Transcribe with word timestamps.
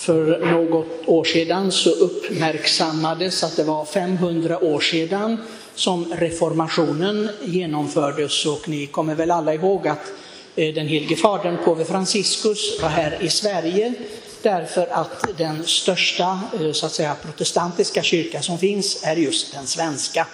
För 0.00 0.38
något 0.38 0.86
år 1.06 1.24
sedan 1.24 1.72
så 1.72 1.90
uppmärksammades 1.90 3.44
att 3.44 3.56
det 3.56 3.64
var 3.64 3.84
500 3.84 4.58
år 4.58 4.80
sedan 4.80 5.36
som 5.74 6.14
reformationen 6.14 7.28
genomfördes 7.44 8.46
och 8.46 8.68
ni 8.68 8.86
kommer 8.86 9.14
väl 9.14 9.30
alla 9.30 9.54
ihåg 9.54 9.88
att 9.88 10.12
eh, 10.56 10.74
den 10.74 10.88
helige 10.88 11.16
fadern 11.16 11.56
påve 11.64 11.84
Franciscus 11.84 12.82
var 12.82 12.88
här 12.88 13.18
i 13.20 13.28
Sverige 13.28 13.94
därför 14.42 14.86
att 14.86 15.38
den 15.38 15.64
största 15.64 16.40
eh, 16.60 16.72
så 16.72 16.86
att 16.86 16.92
säga, 16.92 17.16
protestantiska 17.22 18.02
kyrka 18.02 18.42
som 18.42 18.58
finns 18.58 19.02
är 19.04 19.16
just 19.16 19.52
den 19.52 19.66
svenska. 19.66 20.26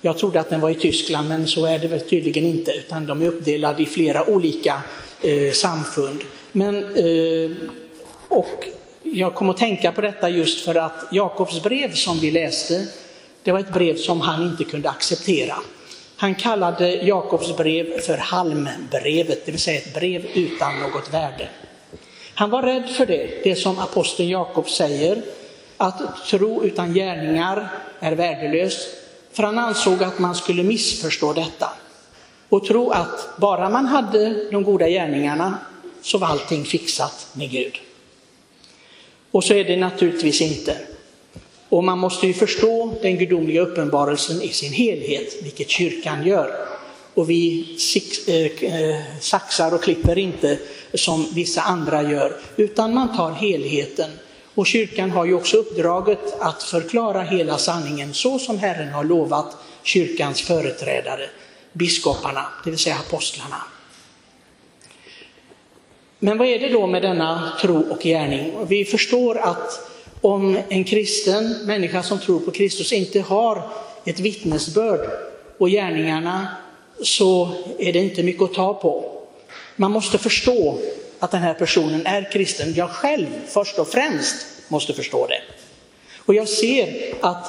Jag 0.00 0.18
trodde 0.18 0.40
att 0.40 0.50
den 0.50 0.60
var 0.60 0.70
i 0.70 0.74
Tyskland 0.74 1.28
men 1.28 1.46
så 1.46 1.66
är 1.66 1.78
det 1.78 1.88
väl 1.88 2.00
tydligen 2.00 2.44
inte 2.44 2.72
utan 2.72 3.06
de 3.06 3.22
är 3.22 3.26
uppdelade 3.26 3.82
i 3.82 3.86
flera 3.86 4.30
olika 4.30 4.82
eh, 5.20 5.52
samfund. 5.52 6.20
Men, 6.52 6.96
eh, 6.96 7.50
och 8.28 8.66
jag 9.02 9.34
kom 9.34 9.50
att 9.50 9.56
tänka 9.56 9.92
på 9.92 10.00
detta 10.00 10.28
just 10.28 10.64
för 10.64 10.74
att 10.74 11.04
Jakobs 11.10 11.62
brev 11.62 11.94
som 11.94 12.18
vi 12.18 12.30
läste, 12.30 12.86
det 13.42 13.52
var 13.52 13.60
ett 13.60 13.72
brev 13.72 13.96
som 13.96 14.20
han 14.20 14.42
inte 14.42 14.64
kunde 14.64 14.90
acceptera. 14.90 15.56
Han 16.16 16.34
kallade 16.34 16.94
Jakobs 16.94 17.56
brev 17.56 18.00
för 18.00 18.16
halmbrevet, 18.16 19.46
det 19.46 19.52
vill 19.52 19.60
säga 19.60 19.78
ett 19.78 19.94
brev 19.94 20.26
utan 20.34 20.80
något 20.80 21.14
värde. 21.14 21.48
Han 22.34 22.50
var 22.50 22.62
rädd 22.62 22.88
för 22.90 23.06
det, 23.06 23.44
det 23.44 23.56
som 23.56 23.78
aposteln 23.78 24.28
Jakob 24.28 24.68
säger, 24.68 25.22
att 25.76 26.26
tro 26.26 26.64
utan 26.64 26.94
gärningar 26.94 27.68
är 28.00 28.12
värdelöst, 28.12 28.88
för 29.32 29.42
han 29.42 29.58
ansåg 29.58 30.02
att 30.02 30.18
man 30.18 30.34
skulle 30.34 30.62
missförstå 30.62 31.32
detta 31.32 31.68
och 32.48 32.64
tro 32.64 32.90
att 32.90 33.28
bara 33.36 33.70
man 33.70 33.86
hade 33.86 34.50
de 34.50 34.64
goda 34.64 34.88
gärningarna 34.88 35.58
så 36.02 36.18
var 36.18 36.28
allting 36.28 36.64
fixat 36.64 37.26
med 37.32 37.50
Gud. 37.50 37.80
Och 39.32 39.44
så 39.44 39.54
är 39.54 39.64
det 39.64 39.76
naturligtvis 39.76 40.40
inte. 40.40 40.76
Och 41.68 41.84
man 41.84 41.98
måste 41.98 42.26
ju 42.26 42.34
förstå 42.34 42.94
den 43.02 43.18
gudomliga 43.18 43.60
uppenbarelsen 43.60 44.42
i 44.42 44.48
sin 44.48 44.72
helhet, 44.72 45.42
vilket 45.42 45.70
kyrkan 45.70 46.26
gör. 46.26 46.54
Och 47.14 47.30
vi 47.30 47.66
eh, 48.26 48.34
eh, 48.34 49.00
saxar 49.20 49.74
och 49.74 49.82
klipper 49.82 50.18
inte 50.18 50.58
som 50.94 51.26
vissa 51.34 51.60
andra 51.60 52.02
gör, 52.02 52.36
utan 52.56 52.94
man 52.94 53.16
tar 53.16 53.32
helheten. 53.32 54.10
Och 54.54 54.66
kyrkan 54.66 55.10
har 55.10 55.24
ju 55.24 55.34
också 55.34 55.56
uppdraget 55.56 56.40
att 56.40 56.62
förklara 56.62 57.22
hela 57.22 57.58
sanningen 57.58 58.14
så 58.14 58.38
som 58.38 58.58
Herren 58.58 58.88
har 58.88 59.04
lovat 59.04 59.56
kyrkans 59.82 60.42
företrädare, 60.42 61.30
biskoparna, 61.72 62.46
det 62.64 62.70
vill 62.70 62.78
säga 62.78 62.96
apostlarna. 63.06 63.62
Men 66.24 66.38
vad 66.38 66.48
är 66.48 66.58
det 66.58 66.68
då 66.68 66.86
med 66.86 67.02
denna 67.02 67.52
tro 67.60 67.90
och 67.90 68.02
gärning? 68.02 68.52
Vi 68.66 68.84
förstår 68.84 69.38
att 69.38 69.90
om 70.20 70.58
en 70.68 70.84
kristen 70.84 71.66
människa 71.66 72.02
som 72.02 72.18
tror 72.18 72.40
på 72.40 72.50
Kristus 72.50 72.92
inte 72.92 73.20
har 73.20 73.62
ett 74.04 74.20
vittnesbörd 74.20 75.10
och 75.58 75.68
gärningarna 75.68 76.48
så 77.02 77.48
är 77.78 77.92
det 77.92 77.98
inte 77.98 78.22
mycket 78.22 78.42
att 78.42 78.54
ta 78.54 78.74
på. 78.74 79.22
Man 79.76 79.90
måste 79.90 80.18
förstå 80.18 80.78
att 81.18 81.30
den 81.30 81.42
här 81.42 81.54
personen 81.54 82.06
är 82.06 82.30
kristen. 82.32 82.74
Jag 82.74 82.90
själv 82.90 83.26
först 83.46 83.78
och 83.78 83.88
främst 83.88 84.36
måste 84.68 84.92
förstå 84.92 85.26
det. 85.26 85.40
Och 86.16 86.34
jag 86.34 86.48
ser 86.48 87.14
att 87.20 87.46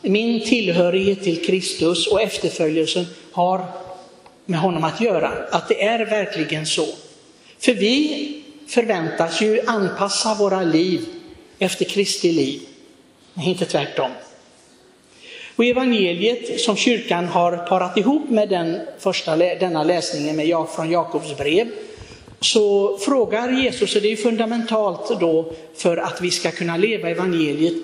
min 0.00 0.44
tillhörighet 0.44 1.22
till 1.22 1.46
Kristus 1.46 2.06
och 2.06 2.22
efterföljelsen 2.22 3.06
har 3.32 3.64
med 4.44 4.60
honom 4.60 4.84
att 4.84 5.00
göra. 5.00 5.32
Att 5.50 5.68
det 5.68 5.82
är 5.82 6.06
verkligen 6.06 6.66
så. 6.66 6.86
För 7.64 7.74
vi 7.74 8.42
förväntas 8.66 9.42
ju 9.42 9.60
anpassa 9.66 10.34
våra 10.34 10.62
liv 10.62 11.06
efter 11.58 11.84
Kristi 11.84 12.32
liv, 12.32 12.60
inte 13.44 13.64
tvärtom. 13.64 14.10
Och 15.56 15.64
evangeliet 15.64 16.60
som 16.60 16.76
kyrkan 16.76 17.24
har 17.24 17.56
parat 17.56 17.96
ihop 17.96 18.30
med 18.30 18.48
den 18.48 18.80
första, 18.98 19.36
denna 19.36 19.82
läsningen 19.82 20.36
med, 20.36 20.66
från 20.74 20.90
Jakobs 20.90 21.36
brev, 21.36 21.68
så 22.40 22.98
frågar 22.98 23.62
Jesus, 23.62 23.96
och 23.96 24.02
det 24.02 24.12
är 24.12 24.16
fundamentalt 24.16 25.20
då 25.20 25.52
för 25.74 25.96
att 25.96 26.20
vi 26.20 26.30
ska 26.30 26.50
kunna 26.50 26.76
leva 26.76 27.10
evangeliet, 27.10 27.74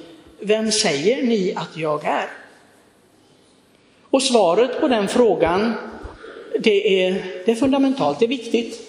vem 0.41 0.73
säger 0.73 1.23
ni 1.23 1.55
att 1.57 1.77
jag 1.77 2.05
är? 2.05 2.29
Och 4.11 4.23
svaret 4.23 4.81
på 4.81 4.89
den 4.89 5.09
frågan, 5.09 5.75
det 6.61 7.05
är, 7.05 7.25
det 7.47 7.53
är 7.53 7.57
fundamentalt, 7.57 8.19
det 8.19 8.25
är 8.25 8.29
viktigt. 8.29 8.89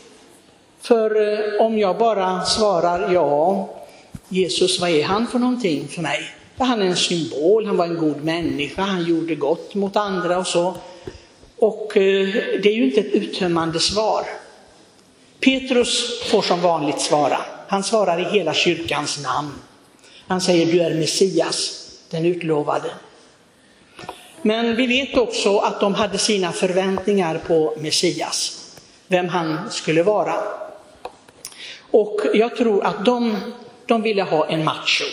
För 0.82 1.34
eh, 1.34 1.66
om 1.66 1.80
jag 1.80 1.98
bara 1.98 2.46
svarar 2.46 3.14
ja, 3.14 3.70
Jesus, 4.30 4.80
vad 4.80 4.90
är 4.90 5.04
han 5.04 5.28
för 5.28 5.40
någonting 5.40 5.88
för 5.88 6.02
mig? 6.02 6.20
Han 6.58 6.82
är 6.82 6.86
en 6.86 6.96
symbol, 6.96 7.66
han 7.66 7.78
var 7.78 7.86
en 7.86 7.98
god 7.98 8.24
människa, 8.24 8.82
han 8.82 9.04
gjorde 9.06 9.36
gott 9.36 9.76
mot 9.76 9.96
andra 9.96 10.38
och 10.38 10.48
så. 10.48 10.74
Och 11.58 11.98
eh, 11.98 12.28
det 12.64 12.70
är 12.70 12.74
ju 12.74 12.86
inte 12.86 13.00
ett 13.00 13.14
uttömmande 13.14 13.80
svar. 13.80 14.26
Petrus 15.40 16.22
får 16.24 16.42
som 16.42 16.62
vanligt 16.62 17.02
svara. 17.02 17.38
Han 17.68 17.84
svarar 17.84 18.20
i 18.20 18.38
hela 18.38 18.54
kyrkans 18.54 19.24
namn. 19.24 19.52
Han 20.28 20.42
säger 20.42 20.66
du 20.66 20.82
är 20.82 20.96
Messias, 20.96 21.90
den 22.10 22.26
utlovade. 22.26 22.92
Men 24.42 24.76
vi 24.76 24.88
vet 24.88 25.18
också 25.18 25.58
att 25.58 25.80
de 25.80 25.94
hade 25.94 26.18
sina 26.18 26.52
förväntningar 26.52 27.42
på 27.48 27.74
Messias, 27.78 28.66
vem 29.08 29.30
han 29.30 29.58
skulle 29.70 30.04
vara. 30.04 30.34
Och 31.92 32.22
jag 32.34 32.56
tror 32.56 32.86
att 32.86 33.06
de, 33.06 33.38
de 33.86 34.02
ville 34.02 34.24
ha 34.24 34.48
en 34.48 34.64
macho, 34.64 35.06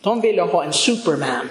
de 0.00 0.20
ville 0.20 0.42
ha 0.42 0.64
en 0.64 0.72
superman. 0.72 1.48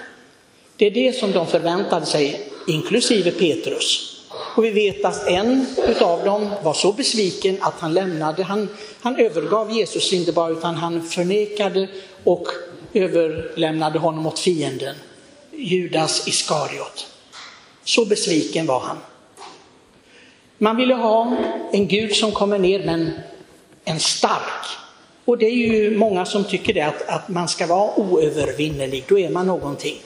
Det 0.75 0.85
är 0.85 0.91
det 0.91 1.13
som 1.13 1.31
de 1.31 1.47
förväntade 1.47 2.05
sig, 2.05 2.49
inklusive 2.67 3.31
Petrus. 3.31 4.15
Och 4.31 4.63
vi 4.63 4.69
vet 4.71 5.05
att 5.05 5.27
en 5.27 5.65
av 6.01 6.23
dem 6.23 6.49
var 6.63 6.73
så 6.73 6.91
besviken 6.91 7.57
att 7.61 7.79
han 7.79 7.93
lämnade, 7.93 8.43
han, 8.43 8.69
han 9.01 9.15
övergav 9.15 9.71
Jesus 9.71 10.13
inte 10.13 10.31
bara 10.31 10.49
utan 10.49 10.75
han 10.75 11.01
förnekade 11.01 11.87
och 12.23 12.47
överlämnade 12.93 13.99
honom 13.99 14.27
åt 14.27 14.39
fienden, 14.39 14.95
Judas 15.51 16.27
Iskariot. 16.27 17.07
Så 17.83 18.05
besviken 18.05 18.65
var 18.65 18.79
han. 18.79 18.97
Man 20.57 20.75
ville 20.75 20.93
ha 20.93 21.37
en 21.71 21.87
Gud 21.87 22.15
som 22.15 22.31
kommer 22.31 22.59
ner 22.59 22.85
men 22.85 23.11
en 23.89 23.99
stark. 23.99 24.65
Och 25.25 25.37
det 25.37 25.45
är 25.45 25.55
ju 25.55 25.97
många 25.97 26.25
som 26.25 26.43
tycker 26.43 26.73
det, 26.73 26.81
att, 26.81 27.07
att 27.07 27.29
man 27.29 27.47
ska 27.47 27.67
vara 27.67 27.99
oövervinnerlig, 27.99 29.03
då 29.07 29.19
är 29.19 29.29
man 29.29 29.47
någonting. 29.47 29.97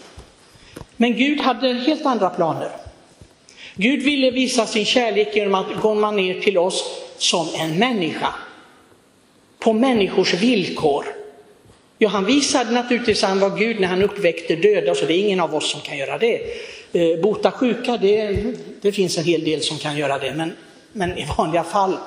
Men 0.98 1.18
Gud 1.18 1.42
hade 1.42 1.74
helt 1.74 2.06
andra 2.06 2.30
planer. 2.30 2.70
Gud 3.76 4.04
ville 4.04 4.32
visa 4.32 4.66
sin 4.66 4.86
kärlek 4.86 5.36
genom 5.36 5.56
att 5.56 5.82
komma 5.82 6.12
ner 6.12 6.42
till 6.42 6.58
oss 6.58 6.84
som 7.18 7.48
en 7.60 7.80
människa. 7.80 8.34
På 9.60 9.74
människors 9.74 10.34
villkor. 10.34 11.06
Ja, 11.98 12.10
han 12.10 12.26
visade 12.26 12.72
naturligtvis 12.72 13.24
att 13.24 13.30
han 13.30 13.40
var 13.40 13.58
Gud 13.58 13.80
när 13.80 13.88
han 13.88 14.02
uppväckte 14.04 14.56
döda, 14.56 14.96
så 14.96 15.06
det 15.06 15.14
är 15.14 15.20
ingen 15.20 15.40
av 15.40 15.56
oss 15.56 15.72
som 15.72 15.82
kan 15.82 15.98
göra 15.98 16.18
det. 16.18 16.42
Eh, 16.94 17.22
bota 17.22 17.52
sjuka, 17.52 17.98
det, 17.98 18.44
det 18.82 18.92
finns 18.92 19.18
en 19.18 19.24
hel 19.24 19.44
del 19.44 19.62
som 19.62 19.78
kan 19.78 19.98
göra 19.98 20.20
det, 20.20 20.34
men, 20.34 20.54
men 20.94 21.18
i 21.18 21.26
vanliga 21.38 21.64
fall, 21.64 21.98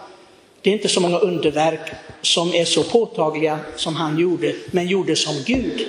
det 0.67 0.71
är 0.71 0.75
inte 0.75 0.89
så 0.89 1.01
många 1.01 1.19
underverk 1.19 1.91
som 2.23 2.55
är 2.55 2.65
så 2.65 2.83
påtagliga 2.83 3.59
som 3.77 3.97
han 3.97 4.19
gjorde, 4.19 4.55
men 4.71 4.87
gjorde 4.87 5.17
som 5.17 5.35
Gud. 5.47 5.87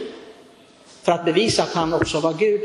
För 1.03 1.11
att 1.11 1.25
bevisa 1.25 1.63
att 1.63 1.73
han 1.73 1.93
också 1.93 2.19
var 2.19 2.33
Gud. 2.33 2.61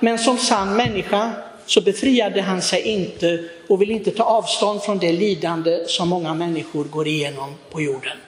Men 0.00 0.18
som 0.18 0.38
sann 0.38 0.76
människa 0.76 1.32
så 1.66 1.80
befriade 1.80 2.40
han 2.40 2.62
sig 2.62 2.82
inte 2.82 3.44
och 3.68 3.82
vill 3.82 3.90
inte 3.90 4.10
ta 4.10 4.22
avstånd 4.22 4.82
från 4.82 4.98
det 4.98 5.12
lidande 5.12 5.86
som 5.86 6.08
många 6.08 6.34
människor 6.34 6.84
går 6.84 7.08
igenom 7.08 7.54
på 7.70 7.82
jorden. 7.82 8.18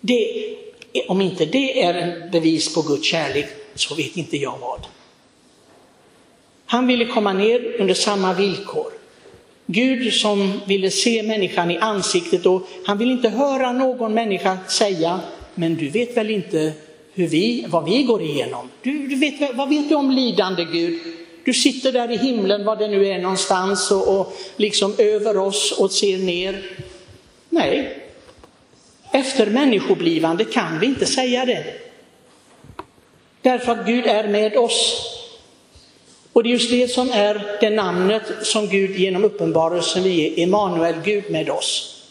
Det, 0.00 0.56
om 1.08 1.20
inte 1.20 1.46
det 1.46 1.82
är 1.82 1.94
en 1.94 2.30
bevis 2.30 2.74
på 2.74 2.82
Guds 2.82 3.08
kärlek 3.08 3.46
så 3.74 3.94
vet 3.94 4.16
inte 4.16 4.36
jag 4.36 4.58
vad. 4.60 4.80
Han 6.66 6.86
ville 6.86 7.04
komma 7.04 7.32
ner 7.32 7.80
under 7.80 7.94
samma 7.94 8.32
villkor. 8.32 8.99
Gud 9.72 10.12
som 10.12 10.60
ville 10.66 10.90
se 10.90 11.22
människan 11.22 11.70
i 11.70 11.78
ansiktet 11.78 12.46
och 12.46 12.62
han 12.86 12.98
vill 12.98 13.10
inte 13.10 13.28
höra 13.28 13.72
någon 13.72 14.14
människa 14.14 14.58
säga, 14.68 15.20
men 15.54 15.76
du 15.76 15.88
vet 15.88 16.16
väl 16.16 16.30
inte 16.30 16.72
hur 17.14 17.28
vi, 17.28 17.64
vad 17.68 17.84
vi 17.84 18.02
går 18.02 18.22
igenom? 18.22 18.68
Du, 18.82 19.08
du 19.08 19.16
vet, 19.16 19.54
vad 19.54 19.68
vet 19.68 19.88
du 19.88 19.94
om 19.94 20.10
lidande 20.10 20.64
Gud? 20.64 21.00
Du 21.44 21.54
sitter 21.54 21.92
där 21.92 22.10
i 22.10 22.16
himlen, 22.16 22.64
var 22.64 22.76
det 22.76 22.88
nu 22.88 23.06
är 23.06 23.18
någonstans, 23.18 23.90
och, 23.90 24.20
och 24.20 24.36
liksom 24.56 24.94
över 24.98 25.36
oss 25.36 25.72
och 25.72 25.90
ser 25.90 26.18
ner. 26.18 26.62
Nej, 27.48 27.98
efter 29.12 29.46
människoblivande 29.46 30.44
kan 30.44 30.78
vi 30.78 30.86
inte 30.86 31.06
säga 31.06 31.44
det. 31.44 31.64
Därför 33.42 33.72
att 33.72 33.86
Gud 33.86 34.06
är 34.06 34.28
med 34.28 34.56
oss. 34.56 35.06
Och 36.40 36.44
det 36.44 36.50
är 36.50 36.52
just 36.52 36.70
det 36.70 36.88
som 36.88 37.10
är 37.12 37.58
det 37.60 37.70
namnet 37.70 38.22
som 38.42 38.68
Gud 38.68 38.96
genom 38.96 39.24
uppenbarelsen 39.24 40.02
vill 40.02 40.12
ge, 40.12 40.42
Emanuel, 40.42 40.94
Gud 41.04 41.30
med 41.30 41.50
oss. 41.50 42.02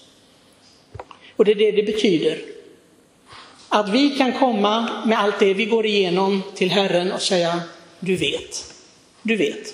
Och 1.36 1.46
det 1.46 1.52
är 1.52 1.56
det 1.56 1.72
det 1.72 1.84
betyder. 1.84 2.38
Att 3.70 3.90
vi 3.90 4.10
kan 4.10 4.34
komma 4.34 5.04
med 5.06 5.20
allt 5.20 5.40
det 5.40 5.54
vi 5.54 5.66
går 5.66 5.86
igenom 5.86 6.44
till 6.56 6.70
Herren 6.70 7.12
och 7.12 7.22
säga, 7.22 7.62
du 8.00 8.16
vet, 8.16 8.74
du 9.22 9.36
vet. 9.36 9.74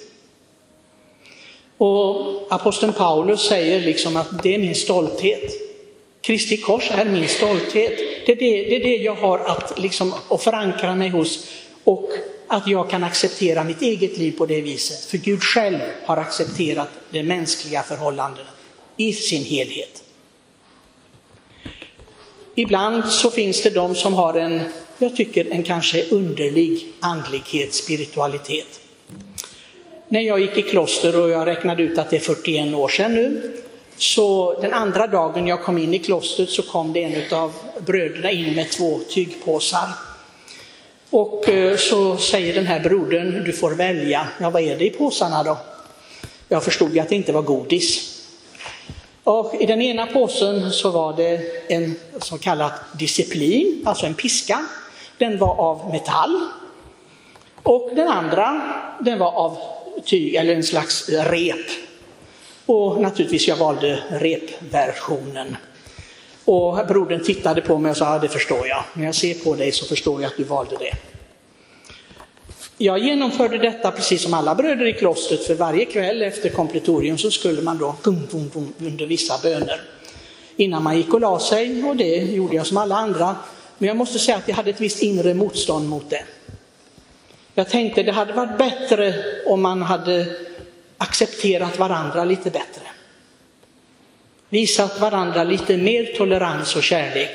Och 1.78 2.48
aposteln 2.50 2.94
Paulus 2.94 3.42
säger 3.42 3.80
liksom 3.80 4.18
att 4.18 4.44
det 4.44 4.56
är 4.56 4.60
min 4.60 4.75
stolthet. 4.75 5.51
Kristi 6.22 6.58
kors 6.58 6.92
är 6.92 7.06
min 7.06 7.28
stolthet. 7.28 7.98
Det 8.25 8.31
är 8.31 8.36
det, 8.36 8.63
det, 8.63 8.75
är 8.75 8.84
det 8.84 8.98
jag 8.98 9.16
har 9.16 9.40
att, 9.40 9.80
liksom, 9.80 10.13
att 10.30 10.44
förankra 10.44 10.96
mig 10.96 11.10
hos 11.10 11.48
och 11.84 12.10
att 12.56 12.68
jag 12.68 12.90
kan 12.90 13.04
acceptera 13.04 13.63
mitt 13.63 13.81
eget 13.81 14.18
liv 14.18 14.38
på 14.38 14.46
det 14.46 14.62
viset. 14.62 15.06
För 15.06 15.18
Gud 15.18 15.44
själv 15.44 15.80
har 16.06 16.18
accepterat 16.18 16.90
de 17.10 17.24
mänskliga 17.24 17.84
förhållandena 17.84 18.50
i 18.98 19.13
sin 19.13 19.44
helhet. 19.44 20.04
Ibland 22.56 23.06
så 23.06 23.31
finns 23.31 23.62
det 23.62 23.69
de 23.69 23.96
som 23.96 24.13
har 24.13 24.34
en, 24.34 24.62
jag 24.98 25.16
tycker 25.16 25.52
en 25.52 25.63
kanske 25.63 26.06
underlig 26.10 26.88
andlighet, 27.00 27.74
spiritualitet. 27.74 28.80
När 30.08 30.22
jag 30.22 30.40
gick 30.40 30.58
i 30.58 30.62
kloster 30.62 31.22
och 31.22 31.30
jag 31.30 31.48
räknade 31.48 31.84
ut 31.84 31.98
att 31.98 32.10
det 32.10 32.16
är 32.16 32.19
41 32.19 32.75
år 32.75 32.90
sedan 32.90 33.16
nu, 33.16 33.54
så 33.98 34.60
den 34.62 34.74
andra 34.74 35.08
dagen 35.08 35.48
jag 35.48 35.63
kom 35.63 35.78
in 35.78 35.94
i 35.94 36.00
klostret 36.00 36.50
så 36.50 36.62
kom 36.62 36.94
det 36.94 37.04
en 37.04 37.38
av 37.38 37.54
bröderna 37.86 38.31
in 38.31 38.56
med 38.56 38.72
två 38.72 39.00
tygpåsar. 39.10 39.90
Och 41.16 41.50
eh, 41.50 41.78
så 41.78 42.18
säger 42.18 42.54
den 42.54 42.66
här 42.66 42.80
brodern, 42.80 43.44
du 43.44 43.54
får 43.54 43.72
välja. 43.72 44.28
Ja, 44.40 44.50
vad 44.50 44.62
är 44.62 44.78
det 44.78 44.86
i 44.86 44.90
påsarna 44.90 45.44
då? 45.44 45.58
Jag 46.48 46.64
förstod 46.64 46.94
ju 46.94 47.00
att 47.00 47.10
det 47.10 47.16
inte 47.16 47.32
var 47.32 47.42
godis. 47.42 48.22
Och 49.24 49.56
I 49.60 49.66
den 49.66 49.82
ena 49.82 50.06
påsen 50.06 50.72
så 50.72 50.90
var 50.92 51.14
det 51.14 51.42
en 51.68 51.96
så 52.22 52.38
kallad 52.38 52.72
disciplin, 53.00 53.84
alltså 53.86 54.06
en 54.06 54.14
piska. 54.14 54.66
Den 55.18 55.38
var 55.38 55.56
av 55.60 55.90
metall. 55.92 56.42
Och 57.64 57.92
den 57.96 58.08
andra, 58.08 58.62
den 59.00 59.20
var 59.20 59.32
av 59.32 59.58
tyg 60.06 60.36
eller 60.36 60.56
en 60.56 60.64
slags 60.64 61.10
rep. 61.10 61.66
Och 62.66 63.02
naturligtvis 63.02 63.48
jag 63.48 63.58
valde 63.58 64.00
repversionen. 64.10 65.58
Och 66.46 66.88
brodern 66.88 67.24
tittade 67.24 67.62
på 67.62 67.78
mig 67.78 67.92
och 67.92 67.98
sa, 67.98 68.14
ja, 68.14 68.20
det 68.20 68.30
förstår 68.30 68.68
jag. 68.68 68.84
När 68.94 69.06
jag 69.06 69.16
ser 69.16 69.34
på 69.34 69.56
dig 69.56 69.72
så 69.72 69.86
förstår 69.86 70.22
jag 70.22 70.30
att 70.30 70.38
du 70.38 70.44
valde 70.44 70.76
det. 70.80 70.94
Jag 72.78 73.00
genomförde 73.00 73.58
detta 73.58 73.92
precis 73.92 74.24
som 74.24 74.34
alla 74.34 74.56
bröder 74.56 74.86
i 74.86 74.94
klostret, 74.94 75.44
för 75.44 75.56
varje 75.56 75.86
kväll 75.86 76.22
efter 76.22 76.50
kompletorium 76.50 77.18
så 77.18 77.32
skulle 77.32 77.62
man 77.62 77.78
då 77.78 77.96
bum, 78.04 78.28
bum, 78.32 78.50
bum, 78.54 78.74
under 78.80 79.06
vissa 79.06 79.40
böner 79.44 79.82
innan 80.56 80.84
man 80.84 80.98
gick 80.98 81.14
och 81.14 81.22
la 81.22 81.40
sig 81.40 81.84
och 81.84 81.96
det 81.96 82.16
gjorde 82.16 82.56
jag 82.56 82.68
som 82.68 82.78
alla 82.78 82.96
andra. 82.96 83.36
Men 83.78 83.88
jag 83.88 83.98
måste 83.98 84.20
säga 84.20 84.38
att 84.38 84.48
jag 84.48 84.56
hade 84.56 84.70
ett 84.70 84.82
visst 84.82 85.04
inre 85.04 85.34
motstånd 85.34 85.90
mot 85.90 86.10
det. 86.10 86.24
Jag 87.54 87.70
tänkte 87.70 88.04
det 88.04 88.12
hade 88.12 88.34
varit 88.34 88.58
bättre 88.58 89.14
om 89.46 89.62
man 89.62 89.82
hade 89.82 90.28
accepterat 90.98 91.80
varandra 91.80 92.26
lite 92.26 92.50
bättre. 92.52 92.85
Visat 94.50 95.00
varandra 95.00 95.44
lite 95.44 95.78
mer 95.78 96.06
tolerans 96.18 96.76
och 96.76 96.84
kärlek. 96.84 97.30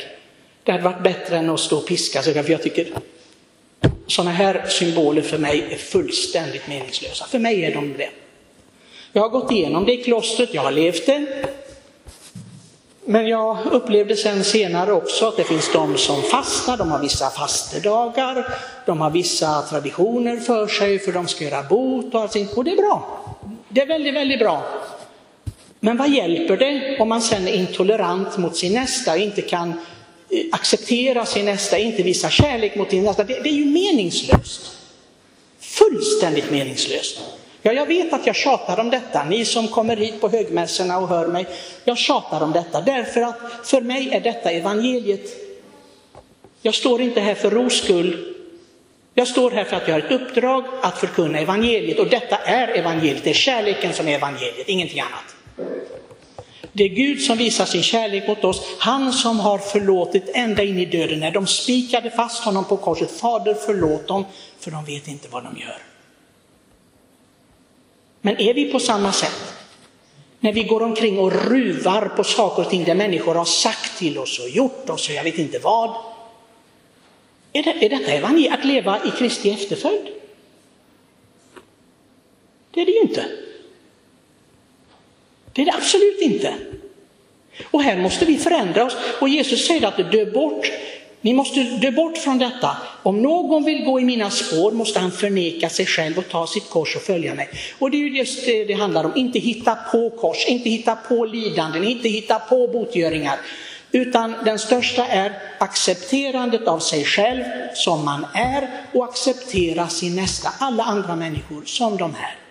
Det 0.63 0.73
hade 0.73 0.85
varit 0.85 1.03
bättre 1.03 1.37
än 1.37 1.51
att 1.51 1.61
stå 1.61 1.77
och 1.79 1.87
piska 1.87 2.23
sig, 2.23 2.35
för 2.45 2.53
jag 2.53 2.63
tycker 2.63 2.87
sådana 4.07 4.31
här 4.31 4.67
symboler 4.69 5.23
för 5.23 5.39
mig 5.39 5.69
är 5.71 5.77
fullständigt 5.77 6.69
meningslösa. 6.69 7.27
För 7.27 7.39
mig 7.39 7.65
är 7.65 7.75
de 7.75 7.93
det. 7.93 8.11
Jag 9.13 9.23
har 9.23 9.29
gått 9.29 9.53
igenom 9.53 9.85
det 9.85 9.93
i 9.93 10.03
klostret, 10.03 10.55
jag 10.55 10.63
har 10.63 10.71
levt 10.71 11.07
det. 11.07 11.27
Men 13.05 13.27
jag 13.27 13.59
upplevde 13.71 14.17
sen 14.17 14.45
senare 14.45 14.93
också 14.93 15.29
att 15.29 15.37
det 15.37 15.45
finns 15.45 15.73
de 15.73 15.97
som 15.97 16.23
fastar, 16.23 16.77
de 16.77 16.91
har 16.91 16.99
vissa 16.99 17.31
fastedagar, 17.31 18.55
de 18.87 19.01
har 19.01 19.11
vissa 19.11 19.63
traditioner 19.63 20.37
för 20.37 20.67
sig 20.67 20.99
för 20.99 21.13
de 21.13 21.29
ska 21.29 21.45
göra 21.45 21.63
bot 21.63 22.15
och 22.15 22.21
allting. 22.21 22.49
Och 22.57 22.65
det 22.65 22.71
är 22.71 22.77
bra. 22.77 23.25
Det 23.69 23.81
är 23.81 23.87
väldigt, 23.87 24.15
väldigt 24.15 24.39
bra. 24.39 24.63
Men 25.81 25.97
vad 25.97 26.11
hjälper 26.11 26.57
det 26.57 26.99
om 27.01 27.09
man 27.09 27.23
sen 27.23 27.49
är 27.49 27.53
intolerant 27.53 28.39
mot 28.39 28.57
sin 28.57 28.73
nästa 28.73 29.13
och 29.13 29.19
inte 29.19 29.43
kan 29.43 29.69
eh, 30.31 30.45
acceptera 30.53 31.27
sin 31.27 31.45
nästa, 31.45 31.79
inte 31.79 32.03
visa 32.03 32.31
kärlek 32.31 32.77
mot 32.77 32.91
sin 32.91 33.05
nästa? 33.05 33.25
Det, 33.25 33.41
det 33.43 33.49
är 33.49 33.55
ju 33.55 33.65
meningslöst. 33.65 34.77
Fullständigt 35.61 36.51
meningslöst. 36.51 37.21
Ja, 37.63 37.73
jag 37.73 37.87
vet 37.87 38.13
att 38.13 38.27
jag 38.27 38.37
tjatar 38.37 38.81
om 38.81 38.91
detta, 38.91 39.25
ni 39.25 39.45
som 39.45 39.69
kommer 39.69 39.97
hit 39.97 40.21
på 40.21 40.29
högmässorna 40.29 40.99
och 40.99 41.09
hör 41.09 41.27
mig. 41.27 41.47
Jag 41.85 41.99
tjatar 41.99 42.41
om 42.43 42.53
detta 42.53 42.81
därför 42.81 43.21
att 43.21 43.37
för 43.65 43.81
mig 43.81 44.09
är 44.13 44.21
detta 44.21 44.51
evangeliet. 44.51 45.31
Jag 46.63 46.75
står 46.75 47.01
inte 47.01 47.21
här 47.21 47.35
för 47.35 47.51
ros 47.51 47.79
skull. 47.79 48.35
Jag 49.15 49.29
står 49.29 49.51
här 49.51 49.65
för 49.65 49.77
att 49.77 49.89
jag 49.89 49.95
har 49.95 50.01
ett 50.01 50.13
uppdrag 50.13 50.65
att 50.83 50.99
förkunna 50.99 51.39
evangeliet 51.39 51.99
och 51.99 52.09
detta 52.09 52.37
är 52.37 52.69
evangeliet. 52.69 53.25
Det 53.25 53.31
är 53.31 53.35
kärleken 53.35 53.93
som 53.93 54.09
är 54.09 54.15
evangeliet, 54.15 54.69
ingenting 54.69 55.01
annat. 55.01 55.37
Det 56.73 56.85
är 56.85 56.89
Gud 56.89 57.23
som 57.23 57.39
visar 57.39 57.65
sin 57.65 57.83
kärlek 57.83 58.29
mot 58.29 58.45
oss, 58.45 58.63
han 58.79 59.13
som 59.13 59.41
har 59.41 59.59
förlåtit 59.59 60.31
ända 60.35 60.63
in 60.63 60.79
i 60.79 60.85
döden. 60.85 61.21
När 61.21 61.31
de 61.31 61.47
spikade 61.47 62.11
fast 62.11 62.45
honom 62.45 62.65
på 62.65 62.77
korset, 62.77 63.11
Fader 63.11 63.55
förlåt 63.55 64.09
dem, 64.09 64.25
för 64.59 64.71
de 64.71 64.85
vet 64.85 65.09
inte 65.09 65.29
vad 65.31 65.45
de 65.45 65.61
gör. 65.61 65.83
Men 68.21 68.41
är 68.41 68.55
vi 68.55 68.73
på 68.73 68.81
samma 68.81 69.13
sätt? 69.13 69.55
När 70.41 70.53
vi 70.53 70.63
går 70.63 70.83
omkring 70.83 71.19
och 71.19 71.33
ruvar 71.33 72.09
på 72.09 72.25
saker 72.25 72.63
och 72.63 72.71
ting 72.71 72.85
där 72.85 72.95
människor 72.95 73.35
har 73.35 73.45
sagt 73.45 73.99
till 73.99 74.19
oss 74.19 74.39
och 74.39 74.49
gjort 74.49 74.91
oss 74.91 75.09
och 75.09 75.15
jag 75.15 75.25
vet 75.25 75.39
inte 75.39 75.59
vad. 75.59 75.91
Är, 77.53 77.63
det, 77.63 77.87
är 77.87 77.89
detta 77.89 78.13
evangeliet, 78.13 78.59
att 78.59 78.65
leva 78.65 79.05
i 79.05 79.11
Kristi 79.11 79.51
efterföljd? 79.51 80.07
Det 82.71 82.81
är 82.81 82.87
det 82.87 82.93
ju 82.93 83.01
inte. 83.01 83.25
Det 85.53 85.63
är 85.63 85.67
det 85.67 85.75
absolut 85.75 86.21
inte. 86.21 86.55
Och 87.71 87.83
här 87.83 87.97
måste 87.97 88.25
vi 88.25 88.39
förändra 88.39 88.85
oss. 88.85 88.97
Och 89.21 89.29
Jesus 89.29 89.67
säger 89.67 89.87
att 89.87 90.13
dö 90.13 90.25
bort 90.25 90.71
ni 91.23 91.33
måste 91.33 91.61
dö 91.63 91.91
bort 91.91 92.19
från 92.19 92.39
detta. 92.39 92.77
Om 93.03 93.23
någon 93.23 93.65
vill 93.65 93.85
gå 93.85 94.01
i 94.01 94.05
mina 94.05 94.31
spår 94.31 94.73
måste 94.73 94.99
han 94.99 95.11
förneka 95.13 95.69
sig 95.69 95.87
själv 95.87 96.19
och 96.19 96.29
ta 96.29 96.47
sitt 96.47 96.71
kors 96.71 96.97
och 96.97 97.03
följa 97.03 97.35
mig. 97.35 97.49
Och 97.79 97.91
det 97.91 97.97
är 97.97 97.99
ju 97.99 98.19
just 98.19 98.47
det 98.47 98.65
det 98.65 98.73
handlar 98.73 99.05
om, 99.05 99.13
inte 99.17 99.39
hitta 99.39 99.75
på 99.75 100.11
kors, 100.11 100.47
inte 100.49 100.71
hitta 100.71 100.97
på 100.97 101.25
lidanden, 101.25 101.85
inte 101.85 102.09
hitta 102.09 102.39
på 102.39 102.69
botgöringar. 102.69 103.39
Utan 103.93 104.35
den 104.45 104.59
största 104.59 105.07
är 105.07 105.33
accepterandet 105.59 106.69
av 106.69 106.79
sig 106.79 107.05
själv 107.05 107.45
som 107.75 108.05
man 108.05 108.27
är 108.35 108.69
och 108.93 109.05
acceptera 109.05 109.89
sin 109.89 110.17
nästa, 110.17 110.49
alla 110.59 110.85
andra 110.85 111.17
människor 111.17 111.63
som 111.65 111.97
de 111.97 112.11
är. 112.11 112.50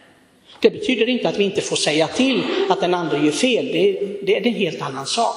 Det 0.61 0.69
betyder 0.69 1.09
inte 1.09 1.29
att 1.29 1.37
vi 1.37 1.43
inte 1.43 1.61
får 1.61 1.75
säga 1.75 2.07
till 2.07 2.43
att 2.69 2.81
den 2.81 2.93
andra 2.93 3.17
gör 3.17 3.31
fel, 3.31 3.65
det, 3.65 3.99
det 4.21 4.37
är 4.37 4.47
en 4.47 4.53
helt 4.53 4.81
annan 4.81 5.05
sak. 5.05 5.35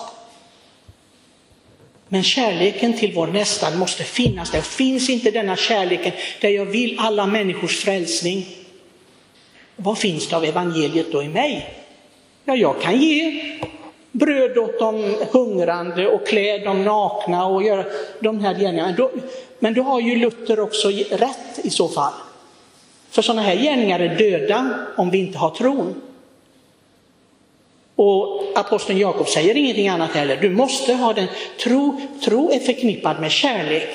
Men 2.08 2.22
kärleken 2.22 2.98
till 2.98 3.12
vår 3.14 3.26
nästa 3.26 3.76
måste 3.76 4.04
finnas 4.04 4.50
där. 4.50 4.60
Finns 4.60 5.10
inte 5.10 5.30
denna 5.30 5.56
kärleken 5.56 6.12
där 6.40 6.48
jag 6.48 6.64
vill 6.64 6.98
alla 6.98 7.26
människors 7.26 7.80
frälsning, 7.80 8.46
vad 9.76 9.98
finns 9.98 10.28
det 10.28 10.36
av 10.36 10.44
evangeliet 10.44 11.12
då 11.12 11.22
i 11.22 11.28
mig? 11.28 11.74
Ja, 12.44 12.56
jag 12.56 12.80
kan 12.80 13.00
ge 13.00 13.42
bröd 14.12 14.58
åt 14.58 14.78
de 14.78 15.16
hungrande 15.30 16.08
och 16.08 16.26
klä 16.26 16.58
de 16.58 16.84
nakna 16.84 17.46
och 17.46 17.62
göra 17.62 17.84
de 18.20 18.40
här 18.40 18.54
gärningarna. 18.54 19.08
Men 19.58 19.74
då 19.74 19.82
har 19.82 20.00
ju 20.00 20.16
Luther 20.16 20.60
också 20.60 20.88
rätt 21.10 21.58
i 21.64 21.70
så 21.70 21.88
fall. 21.88 22.12
För 23.12 23.22
sådana 23.22 23.42
här 23.42 23.56
gärningar 23.56 24.00
är 24.00 24.18
döda 24.18 24.86
om 24.96 25.10
vi 25.10 25.18
inte 25.18 25.38
har 25.38 25.50
tron. 25.50 26.02
Och 27.96 28.52
aposteln 28.54 28.98
Jakob 28.98 29.28
säger 29.28 29.56
ingenting 29.56 29.88
annat 29.88 30.10
heller. 30.10 30.36
Du 30.36 30.50
måste 30.50 30.94
ha 30.94 31.12
den. 31.12 31.26
Tro, 31.60 32.00
tro 32.24 32.50
är 32.50 32.58
förknippad 32.58 33.20
med 33.20 33.30
kärlek. 33.30 33.88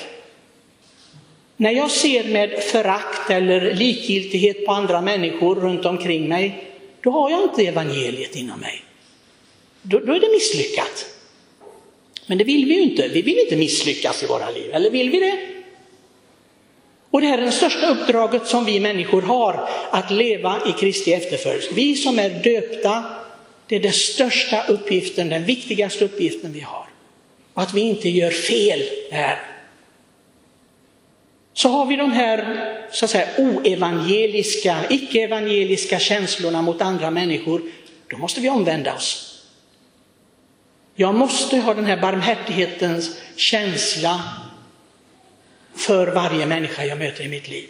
När 1.56 1.70
jag 1.70 1.90
ser 1.90 2.24
med 2.24 2.62
förakt 2.62 3.30
eller 3.30 3.74
likgiltighet 3.74 4.66
på 4.66 4.72
andra 4.72 5.00
människor 5.00 5.54
runt 5.54 5.84
omkring 5.84 6.28
mig, 6.28 6.64
då 7.00 7.10
har 7.10 7.30
jag 7.30 7.42
inte 7.42 7.66
evangeliet 7.66 8.36
inom 8.36 8.60
mig. 8.60 8.82
Då, 9.82 9.98
då 9.98 10.12
är 10.12 10.20
det 10.20 10.30
misslyckat. 10.30 11.06
Men 12.26 12.38
det 12.38 12.44
vill 12.44 12.64
vi 12.64 12.74
ju 12.74 12.80
inte. 12.80 13.08
Vi 13.08 13.22
vill 13.22 13.38
inte 13.38 13.56
misslyckas 13.56 14.22
i 14.22 14.26
våra 14.26 14.50
liv, 14.50 14.70
eller 14.72 14.90
vill 14.90 15.10
vi 15.10 15.20
det? 15.20 15.57
Och 17.10 17.20
det 17.20 17.26
här 17.26 17.38
är 17.38 17.42
det 17.42 17.52
största 17.52 17.86
uppdraget 17.86 18.46
som 18.46 18.64
vi 18.64 18.80
människor 18.80 19.22
har, 19.22 19.68
att 19.90 20.10
leva 20.10 20.60
i 20.66 20.72
Kristi 20.72 21.12
efterföljelse. 21.12 21.68
Vi 21.74 21.96
som 21.96 22.18
är 22.18 22.30
döpta, 22.30 23.04
det 23.66 23.76
är 23.76 23.80
den 23.80 23.92
största 23.92 24.66
uppgiften, 24.66 25.28
den 25.28 25.44
viktigaste 25.44 26.04
uppgiften 26.04 26.52
vi 26.52 26.60
har. 26.60 26.86
Och 27.54 27.62
att 27.62 27.74
vi 27.74 27.80
inte 27.80 28.08
gör 28.08 28.30
fel 28.30 28.82
här. 29.10 29.40
Så 31.52 31.68
har 31.68 31.86
vi 31.86 31.96
de 31.96 32.12
här 32.12 32.64
så 32.92 33.04
att 33.04 33.10
säga, 33.10 33.28
oevangeliska, 33.38 34.76
icke-evangeliska 34.90 35.98
känslorna 35.98 36.62
mot 36.62 36.82
andra 36.82 37.10
människor. 37.10 37.62
Då 38.10 38.16
måste 38.16 38.40
vi 38.40 38.48
omvända 38.48 38.94
oss. 38.94 39.42
Jag 40.94 41.14
måste 41.14 41.56
ha 41.56 41.74
den 41.74 41.86
här 41.86 41.96
barmhärtighetens 41.96 43.20
känsla 43.36 44.22
för 45.78 46.06
varje 46.06 46.46
människa 46.46 46.84
jag 46.84 46.98
möter 46.98 47.24
i 47.24 47.28
mitt 47.28 47.48
liv. 47.48 47.66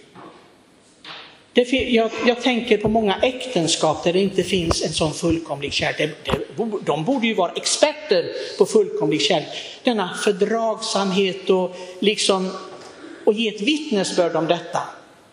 Det, 1.53 1.73
jag, 1.73 2.11
jag, 2.27 2.43
tänker 2.43 2.79
på 2.79 2.89
många 2.89 3.17
äktenskap 3.23 4.05
där 4.05 4.13
det 4.13 4.21
inte 4.21 4.43
finns 4.43 4.83
en 4.83 4.93
sån 4.93 5.15
fullkomlig 5.15 5.73
kärlek. 5.73 6.11
De 6.85 7.05
borde 7.05 7.27
ju 7.27 7.35
vara 7.35 7.53
experter 7.53 8.33
på 8.59 8.67
fullkomlig 8.67 9.21
kärlek. 9.21 9.49
Denna 9.83 10.15
fördragsamhet 10.25 11.51
och 11.51 11.77
liksom 11.99 12.51
och 13.25 13.33
ge 13.33 13.49
ett 13.49 13.61
vittnesbörd 13.61 14.37
om 14.37 14.47
detta. 14.47 14.81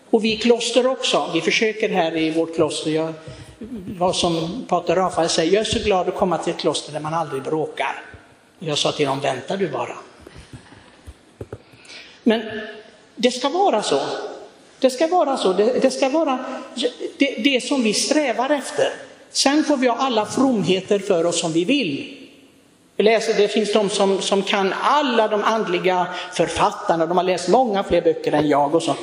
Och 0.09 0.23
vi 0.23 0.33
i 0.33 0.37
kloster 0.37 0.87
också, 0.87 1.29
vi 1.33 1.41
försöker 1.41 1.89
här 1.89 2.17
i 2.17 2.31
vårt 2.31 2.55
kloster, 2.55 2.91
jag, 2.91 3.13
vad 3.97 4.15
som 4.15 4.65
Pater 4.67 4.95
Rafael 4.95 5.29
säger, 5.29 5.53
jag 5.53 5.61
är 5.61 5.79
så 5.79 5.79
glad 5.79 6.07
att 6.07 6.15
komma 6.15 6.37
till 6.37 6.53
ett 6.53 6.59
kloster 6.59 6.93
där 6.93 6.99
man 6.99 7.13
aldrig 7.13 7.43
bråkar. 7.43 8.03
Jag 8.59 8.77
sa 8.77 8.91
till 8.91 9.05
dem, 9.05 9.19
vänta 9.19 9.57
du 9.57 9.67
bara. 9.67 9.97
Men 12.27 12.41
det 13.15 13.31
ska 13.31 13.49
vara 13.49 13.83
så. 13.83 13.99
Det 14.79 14.89
ska 14.89 15.07
vara 15.07 15.37
så, 15.37 15.53
det, 15.53 15.81
det 15.81 15.91
ska 15.91 16.09
vara 16.09 16.45
det, 17.17 17.35
det 17.43 17.63
som 17.63 17.83
vi 17.83 17.93
strävar 17.93 18.49
efter. 18.49 18.93
Sen 19.31 19.63
får 19.63 19.77
vi 19.77 19.87
ha 19.87 19.95
alla 19.95 20.25
fromheter 20.25 20.99
för 20.99 21.25
oss 21.25 21.39
som 21.39 21.53
vi 21.53 21.65
vill. 21.65 22.17
Vi 22.95 23.03
läser, 23.03 23.33
det 23.33 23.47
finns 23.47 23.73
de 23.73 23.89
som, 23.89 24.21
som 24.21 24.41
kan 24.41 24.73
alla 24.81 25.27
de 25.27 25.43
andliga 25.43 26.07
författarna, 26.33 27.05
de 27.05 27.17
har 27.17 27.23
läst 27.23 27.47
många 27.47 27.83
fler 27.83 28.01
böcker 28.01 28.31
än 28.31 28.49
jag. 28.49 28.75
och 28.75 28.83
så. 28.83 28.95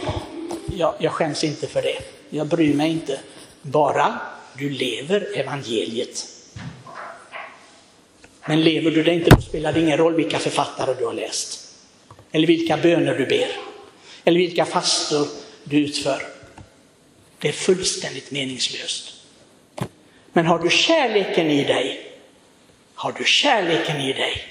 Jag, 0.76 0.94
jag 0.98 1.12
skäms 1.12 1.44
inte 1.44 1.66
för 1.66 1.82
det, 1.82 1.98
jag 2.30 2.46
bryr 2.46 2.74
mig 2.74 2.90
inte. 2.90 3.18
Bara 3.62 4.18
du 4.58 4.70
lever 4.70 5.38
evangeliet. 5.38 6.26
Men 8.46 8.62
lever 8.62 8.90
du 8.90 9.02
det 9.02 9.14
inte, 9.14 9.30
då 9.30 9.42
spelar 9.42 9.72
det 9.72 9.80
ingen 9.80 9.98
roll 9.98 10.14
vilka 10.14 10.38
författare 10.38 10.94
du 10.98 11.06
har 11.06 11.12
läst. 11.12 11.61
Eller 12.32 12.46
vilka 12.46 12.76
böner 12.76 13.14
du 13.18 13.26
ber. 13.26 13.48
Eller 14.24 14.38
vilka 14.38 14.64
fastor 14.64 15.28
du 15.64 15.76
utför. 15.76 16.22
Det 17.38 17.48
är 17.48 17.52
fullständigt 17.52 18.30
meningslöst. 18.30 19.12
Men 20.32 20.46
har 20.46 20.58
du 20.58 20.70
kärleken 20.70 21.50
i 21.50 21.64
dig, 21.64 22.00
har 22.94 23.12
du 23.12 23.24
kärleken 23.24 24.00
i 24.00 24.12
dig, 24.12 24.42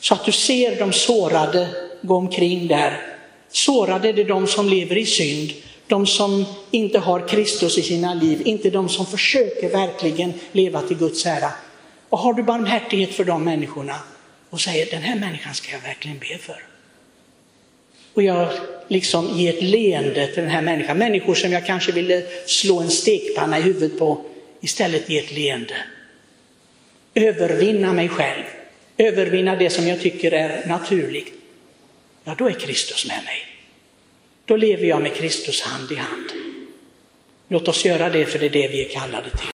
så 0.00 0.14
att 0.14 0.24
du 0.24 0.32
ser 0.32 0.78
de 0.78 0.92
sårade 0.92 1.68
gå 2.02 2.16
omkring 2.16 2.66
där. 2.66 3.16
Sårade 3.50 4.08
är 4.08 4.12
det 4.12 4.24
de 4.24 4.46
som 4.46 4.68
lever 4.68 4.98
i 4.98 5.06
synd, 5.06 5.52
de 5.86 6.06
som 6.06 6.44
inte 6.70 6.98
har 6.98 7.28
Kristus 7.28 7.78
i 7.78 7.82
sina 7.82 8.14
liv, 8.14 8.42
inte 8.44 8.70
de 8.70 8.88
som 8.88 9.06
försöker 9.06 9.68
verkligen 9.68 10.32
leva 10.52 10.82
till 10.82 10.96
Guds 10.96 11.26
ära. 11.26 11.50
Och 12.08 12.18
har 12.18 12.34
du 12.34 12.42
barmhärtighet 12.42 13.14
för 13.14 13.24
de 13.24 13.44
människorna 13.44 13.96
och 14.50 14.60
säger 14.60 14.90
den 14.90 15.02
här 15.02 15.18
människan 15.18 15.54
ska 15.54 15.72
jag 15.72 15.80
verkligen 15.80 16.18
be 16.18 16.38
för. 16.38 16.73
Och 18.14 18.22
jag 18.22 18.48
liksom 18.88 19.38
ger 19.38 19.54
ett 19.54 19.62
leende 19.62 20.26
till 20.26 20.42
den 20.42 20.50
här 20.50 20.62
människan. 20.62 20.98
Människor 20.98 21.34
som 21.34 21.52
jag 21.52 21.66
kanske 21.66 21.92
ville 21.92 22.22
slå 22.46 22.80
en 22.80 22.90
stekpanna 22.90 23.58
i 23.58 23.62
huvudet 23.62 23.98
på, 23.98 24.24
istället 24.60 25.08
ge 25.08 25.18
ett 25.18 25.32
leende. 25.32 25.76
Övervinna 27.14 27.92
mig 27.92 28.08
själv, 28.08 28.44
övervinna 28.98 29.56
det 29.56 29.70
som 29.70 29.88
jag 29.88 30.00
tycker 30.00 30.32
är 30.32 30.66
naturligt. 30.66 31.32
Ja, 32.24 32.34
då 32.38 32.48
är 32.48 32.52
Kristus 32.52 33.06
med 33.06 33.24
mig. 33.24 33.46
Då 34.44 34.56
lever 34.56 34.86
jag 34.86 35.02
med 35.02 35.14
Kristus 35.14 35.62
hand 35.62 35.92
i 35.92 35.94
hand. 35.94 36.32
Låt 37.48 37.68
oss 37.68 37.84
göra 37.84 38.10
det, 38.10 38.24
för 38.24 38.38
det 38.38 38.46
är 38.46 38.50
det 38.50 38.68
vi 38.68 38.84
är 38.84 38.88
kallade 38.88 39.30
till. 39.30 39.48